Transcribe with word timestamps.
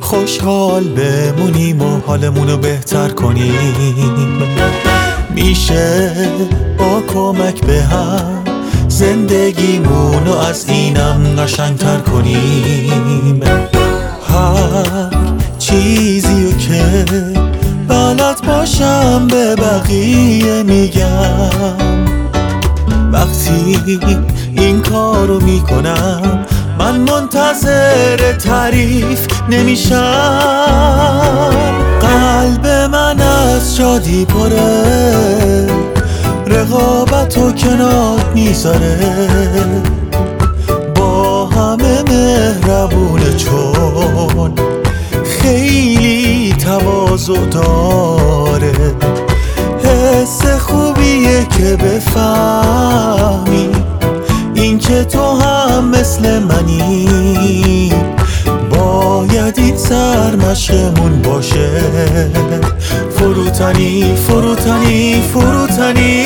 خوشحال 0.00 0.84
بمونیم 0.84 1.82
و 1.82 2.00
حالمونو 2.06 2.56
بهتر 2.56 3.08
کنیم. 3.08 4.93
میشه 5.34 6.10
با 6.78 7.02
کمک 7.14 7.60
به 7.66 7.82
هم. 7.82 8.44
زندگیمونو 8.88 10.36
از 10.36 10.68
اینم 10.68 11.36
قشنگتر 11.38 11.96
کنیم. 11.96 13.40
هر 14.28 15.10
چیزیو 15.58 16.50
که 16.50 17.04
بلد 17.88 18.46
باشم 18.46 19.26
به 19.30 19.56
بقیه 19.56 20.62
میگم. 20.62 21.74
وقتی 23.12 23.78
این 24.56 24.82
کارو 24.82 25.40
می‌کنم 25.40 26.44
من 26.78 26.96
منتظر 26.96 28.32
تعریف 28.32 29.26
نمیشم. 29.48 29.94
قلب 32.00 32.66
من 32.66 33.20
از 33.20 33.76
شادی 33.76 34.24
پره. 34.24 35.66
رقابت 36.46 37.38
و 37.38 37.52
کنار 37.52 38.20
می‌ذاره. 38.34 38.98
با 40.94 41.46
همه 41.46 42.02
مهربونه 42.02 43.36
چون 43.36 44.52
خیلی 45.24 46.54
تواضع 46.64 47.46
داره. 47.46 48.72
حس 49.84 50.46
خوبیه 50.46 51.46
که 51.58 51.76
بفهمی 51.76 52.73
مثل 56.14 56.38
منی. 56.38 57.92
باید 58.70 59.58
این 59.58 59.76
سرمشقمون 59.76 61.22
باشه. 61.22 61.68
فروتنی 63.10 64.16
فروتنی 64.16 65.22
فروتنی. 65.34 66.23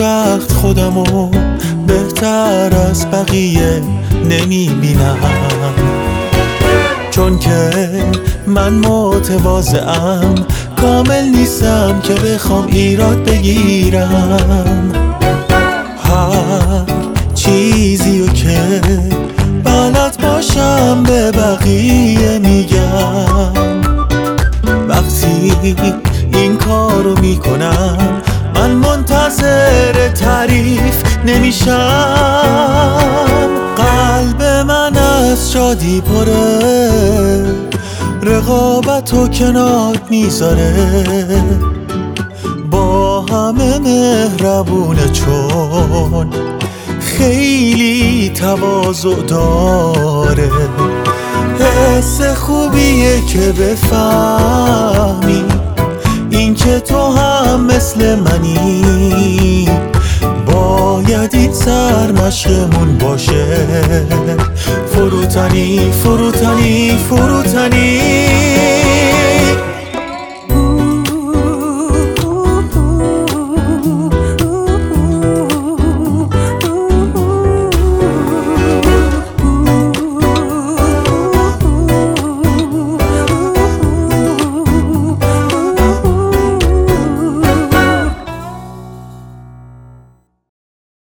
وقت 0.00 0.52
خودمو 0.52 1.30
بهتر 1.86 2.70
از 2.90 3.10
بقیه 3.10 3.82
نمی‌بینم. 4.24 5.16
چون 7.10 7.38
که 7.38 7.70
من 8.46 8.72
متواضعم 8.72 10.34
کامل 10.80 11.24
نیستم 11.24 12.00
که 12.02 12.14
بخوام 12.14 12.66
ایراد 12.66 13.24
بگیرم. 13.24 14.92
هر 16.02 16.84
چیزیو 17.34 18.26
که 18.26 18.80
بلد 19.64 20.16
باشم 20.22 21.02
به 21.02 21.30
بقیه 21.30 22.38
میگم. 22.38 23.80
وقتی 24.88 25.52
این 26.34 26.56
کارو 26.56 27.20
می‌کنم 27.20 27.98
من 28.54 28.70
منتظر 28.70 29.79
تعریف 30.20 31.02
نمیشم. 31.26 33.00
قلب 33.76 34.42
من 34.42 34.96
از 34.96 35.52
شادی 35.52 36.00
پره. 36.00 37.42
رقابت 38.22 39.14
و 39.14 39.28
کنار 39.28 39.96
می‌ذاره. 40.10 41.44
با 42.70 43.20
همه 43.20 43.78
مهربونه 43.78 45.08
چون 45.08 46.30
خیلی 47.00 48.32
تواضع 48.34 49.22
داره. 49.28 50.50
حس 51.60 52.20
خوبیه 52.22 53.20
که 53.26 53.52
بفهمی 53.52 55.44
این 56.30 56.54
که 56.54 56.80
تو 56.80 57.12
هم 57.12 57.64
مثل 57.64 58.14
منی. 58.14 58.99
سرمشقمون 62.30 62.98
باشه. 62.98 63.44
فروتنی 64.86 65.92
فروتنی 65.92 66.98
فروتنی 67.10 68.00